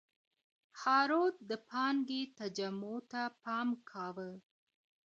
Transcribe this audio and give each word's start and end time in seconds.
هارود 0.81 1.35
د 1.49 1.51
پانګې 1.69 2.21
تجمع 2.37 2.95
ته 3.11 3.23
پام 3.43 3.67
کاوه. 3.89 4.29